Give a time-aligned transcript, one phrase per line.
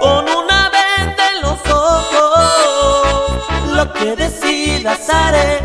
[0.00, 3.42] con una venda en los ojos.
[3.74, 5.60] Lo que decidas haré.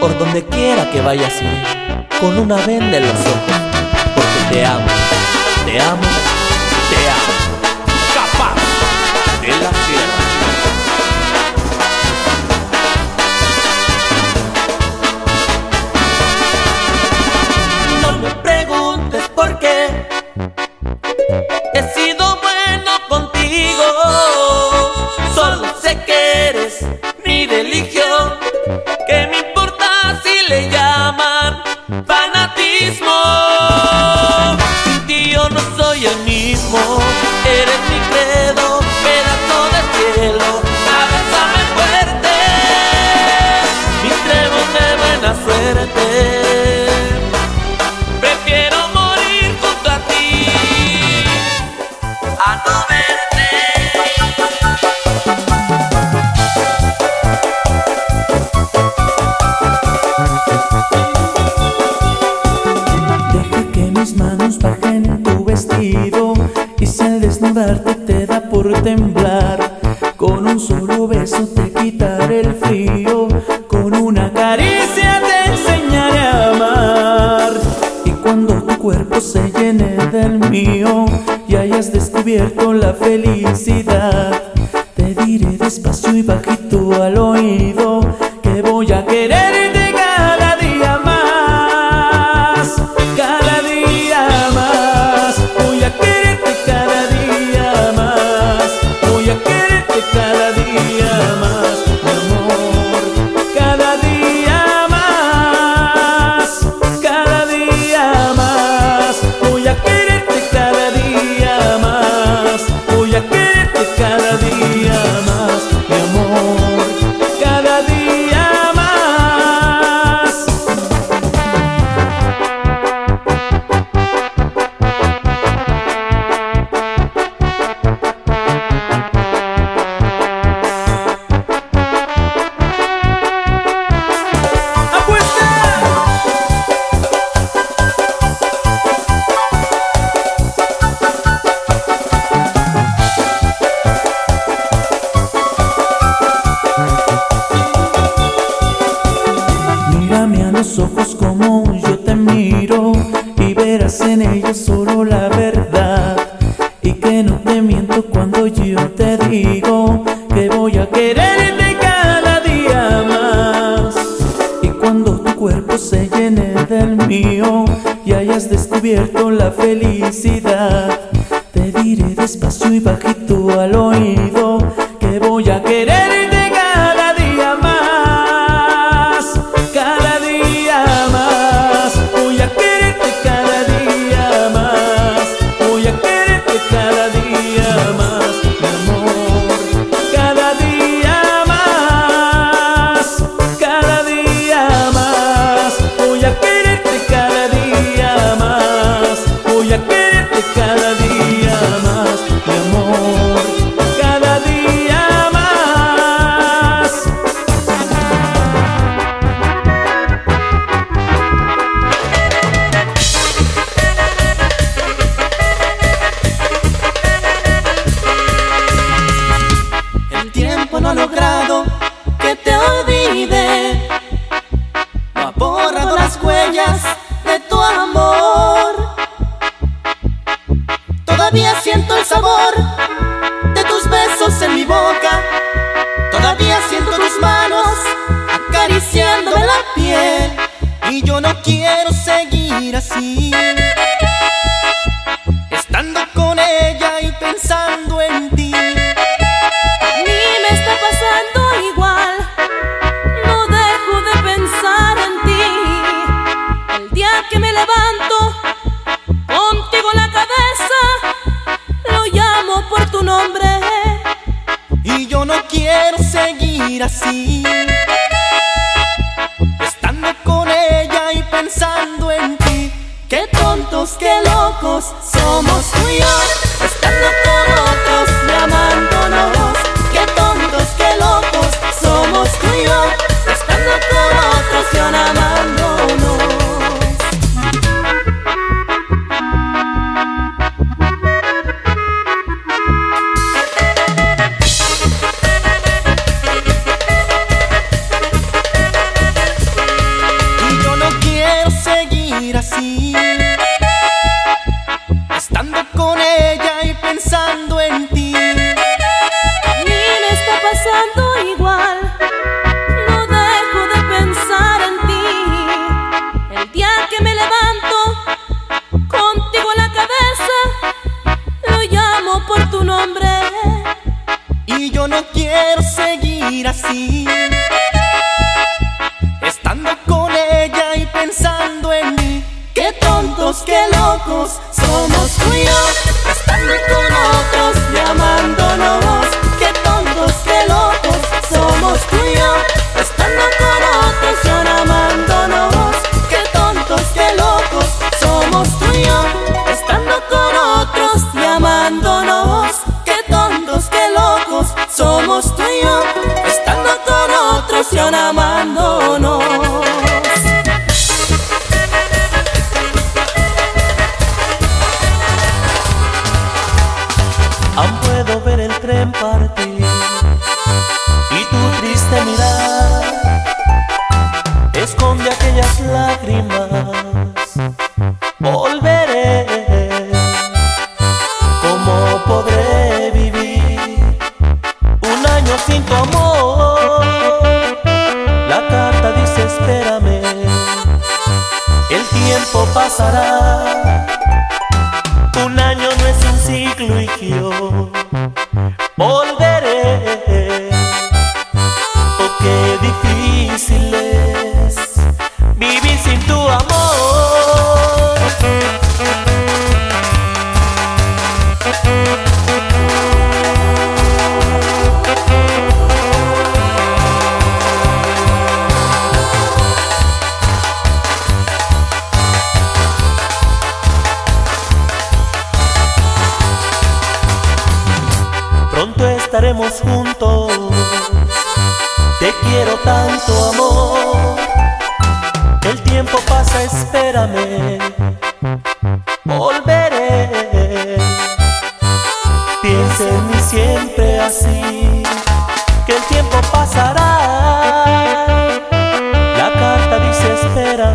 [0.00, 1.34] por donde quiera que vayas
[2.18, 3.60] con una venda en los ojos,
[4.14, 4.86] porque te amo,
[5.66, 6.49] te amo.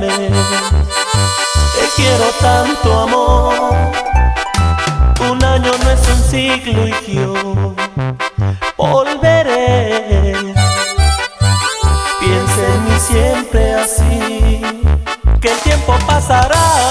[0.00, 3.74] Te quiero tanto amor.
[5.30, 7.74] Un año no es un siglo y yo
[8.78, 10.54] volveré.
[12.18, 14.62] Piensa en mí siempre así,
[15.40, 16.89] que el tiempo pasará.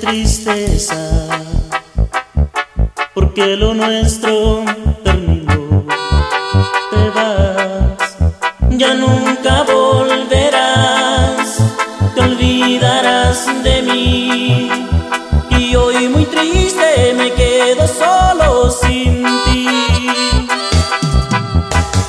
[0.00, 1.28] tristeza,
[3.14, 4.64] porque lo nuestro
[5.02, 5.84] terminó.
[6.90, 8.16] Te vas,
[8.70, 11.56] ya nunca volverás,
[12.14, 14.70] te olvidarás de mí.
[15.50, 19.66] Y hoy muy triste me quedo solo sin ti.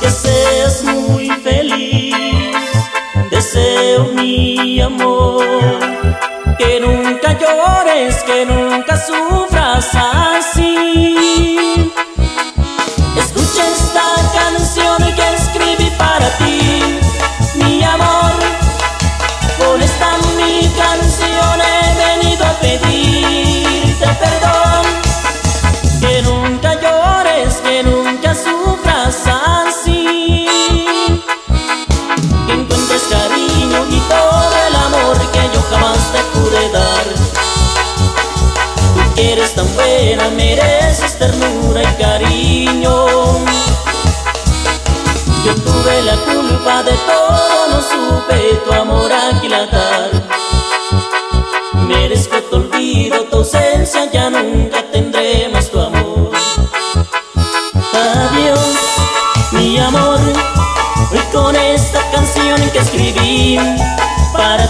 [0.00, 2.16] Que seas muy feliz,
[3.30, 5.61] deseo mi amor.
[8.32, 10.61] que nunca sufras así.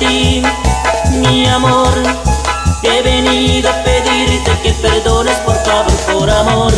[0.00, 1.94] mi amor.
[2.82, 6.72] He venido a pedirte que perdones por favor, por amor.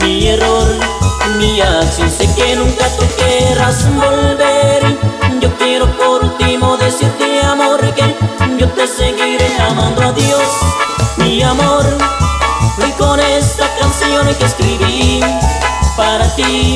[0.00, 0.68] Mi error,
[1.38, 4.98] mi acción, sé que nunca tú querrás volver.
[5.40, 8.14] Yo quiero por último decirte amor que
[8.58, 10.48] yo te seguiré amando a Dios,
[11.16, 11.84] mi amor.
[12.86, 15.20] Y con esta canción que escribí
[15.96, 16.67] para ti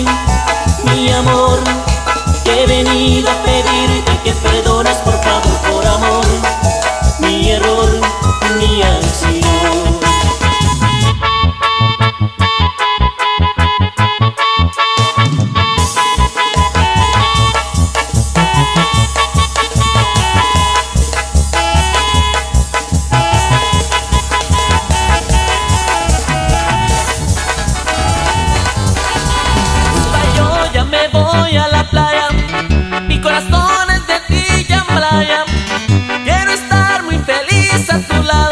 [37.92, 38.51] a tu lado.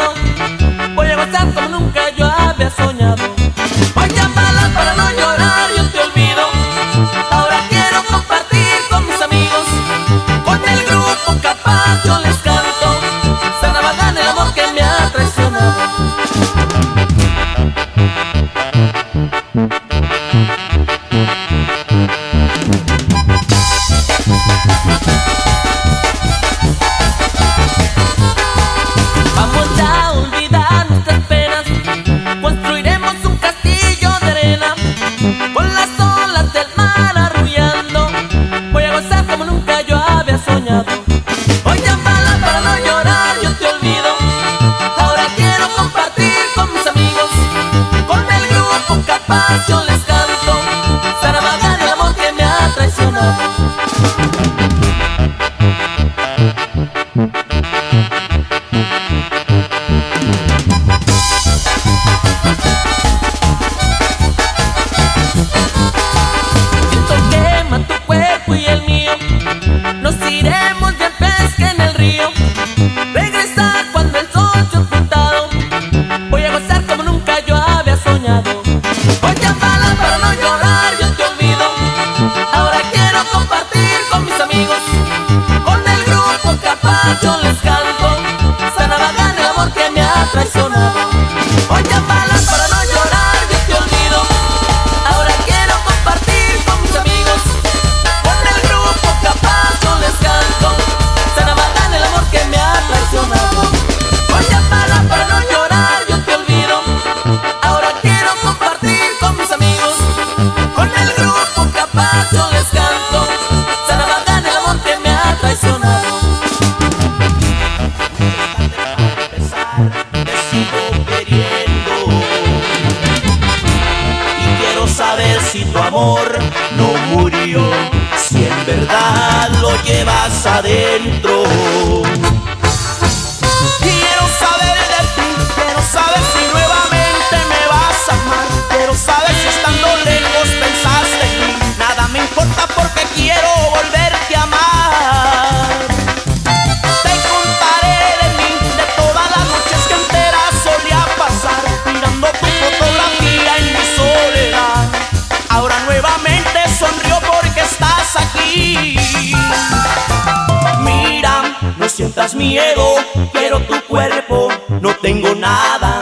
[162.41, 162.95] Miedo,
[163.31, 164.49] quiero tu cuerpo,
[164.81, 165.99] no tengo nada.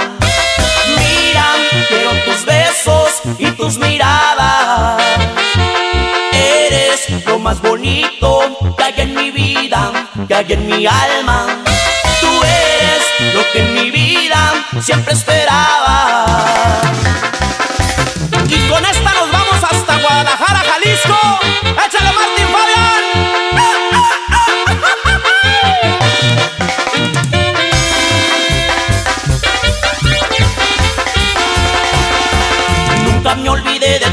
[0.98, 1.46] Mira,
[1.90, 5.02] quiero tus besos y tus miradas.
[6.32, 9.92] Eres lo más bonito que hay en mi vida,
[10.28, 11.40] que hay en mi alma.
[12.22, 16.26] Tú eres lo que en mi vida siempre esperaba.
[18.50, 19.39] Y con esta nos vamos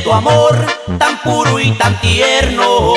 [0.06, 0.64] tu amor,
[1.00, 2.94] tan puro y tan tierno.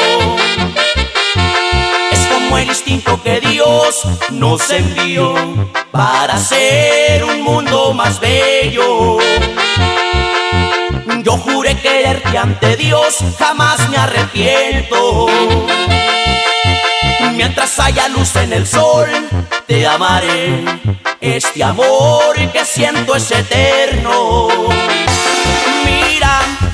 [2.12, 5.34] Es como el instinto que Dios nos envió
[5.92, 9.18] para hacer un mundo más bello.
[11.24, 15.26] Yo juré quererte ante Dios, jamás me arrepiento.
[17.34, 19.10] Mientras haya luz en el sol,
[19.66, 20.64] te amaré.
[21.20, 24.48] Este amor que siento es eterno.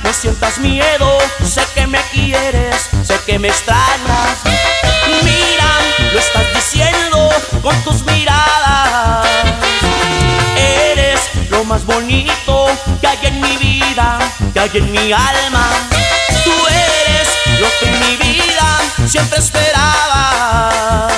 [0.06, 4.38] No sientas miedo, sé que me quieres, sé que me extrañas.
[5.24, 5.80] Mira,
[6.12, 7.28] lo estás diciendo
[7.60, 9.26] con tus miradas.
[10.56, 11.18] Eres
[11.50, 12.68] lo más bonito
[13.00, 14.20] que hay en mi vida,
[14.54, 15.70] que hay en mi alma.
[16.44, 21.08] Tú eres lo que en mi vida siempre esperaba.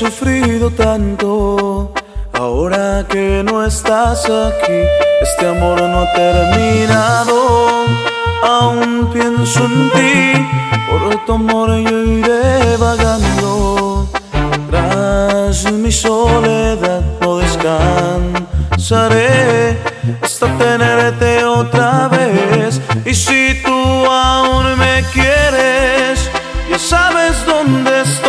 [0.00, 1.92] Sufrido tanto.
[2.32, 4.80] Ahora que no estás aquí,
[5.20, 7.84] este amor no ha terminado.
[8.42, 10.48] Aún pienso en ti,
[10.88, 14.08] por tu amor yo iré vagando.
[14.70, 19.76] Tras mi soledad no descansaré
[20.22, 22.80] hasta tenerte otra vez.
[23.04, 26.30] Y si tú aún me quieres,
[26.70, 28.19] ya sabes dónde estoy,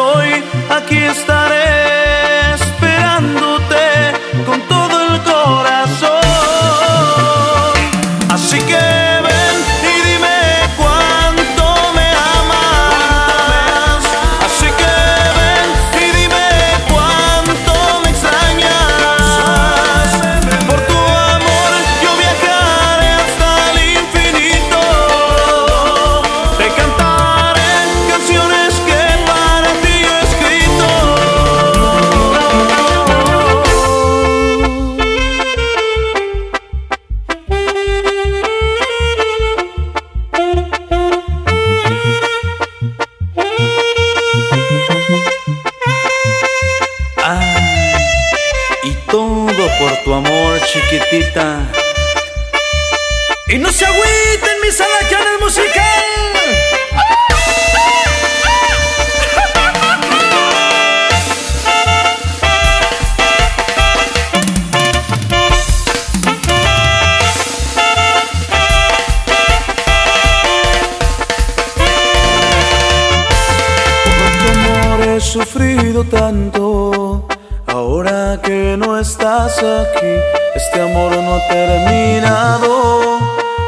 [75.31, 77.25] sufrido tanto.
[77.65, 80.13] Ahora que no estás aquí,
[80.53, 83.17] este amor no ha terminado.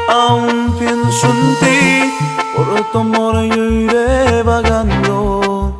[0.09, 2.13] Aún pienso en ti,
[2.53, 5.77] por tu amor yo iré vagando.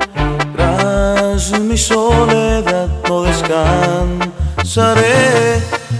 [0.55, 4.31] Tras mi soledad no descansaré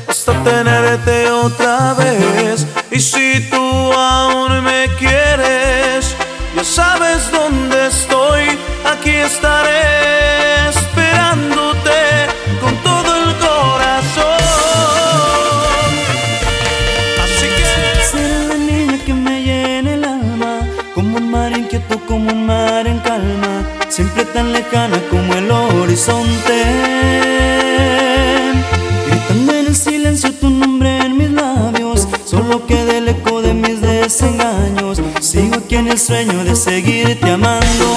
[0.08, 2.66] hasta tenerte otra vez.
[2.90, 5.63] Y si tú aún me quieres,
[24.54, 26.58] lejana como el horizonte.
[29.08, 33.82] Gritando en el silencio tu nombre en mis labios, solo queda el eco de mis
[33.82, 35.02] desengaños.
[35.20, 37.88] Sigo aquí en el sueño de seguirte amando.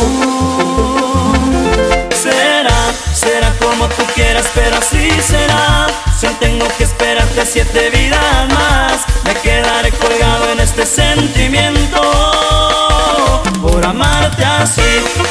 [2.23, 2.79] Será,
[3.15, 5.87] será como tú quieras, pero así será.
[6.19, 12.26] Si tengo que esperarte siete vidas más, me quedaré colgado en este sentimiento
[14.67, 14.83] nací.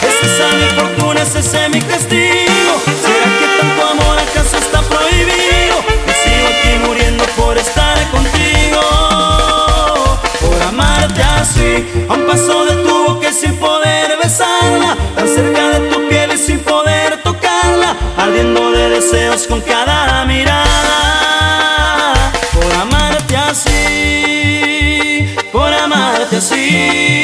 [0.07, 2.73] Esa es mi fortuna, ese mi castigo.
[3.03, 5.75] ¿Será que tanto amor acaso está prohibido?
[6.05, 8.81] Me sigo aquí muriendo por estar contigo,
[10.41, 11.85] por amarte así.
[12.09, 16.37] A un paso de tu boca sin poder besarla, tan cerca de tu piel y
[16.37, 20.65] sin poder tocarla, ardiendo de deseos con cada mirada.
[22.53, 27.14] Por amarte así, por amarte así.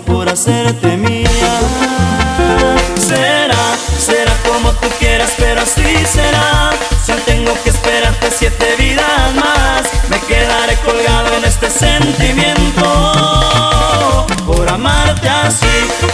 [0.00, 1.28] Por hacerte mía
[2.98, 6.70] Será, será como tú quieras, pero así será.
[7.04, 12.84] Si tengo que esperarte siete vidas más, me quedaré colgado en este sentimiento.
[14.46, 15.66] Por amarte así,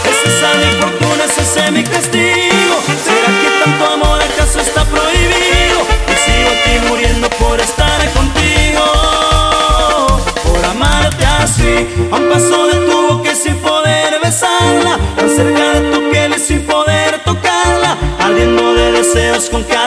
[0.09, 2.75] es esa mi fortuna, ese es mi castigo.
[3.05, 5.79] ¿Será que tanto amor acaso está prohibido?
[6.07, 8.83] Y sigo aquí muriendo por estar contigo.
[10.43, 12.29] Por amarte así, a un
[19.19, 19.78] besarla, tan cerca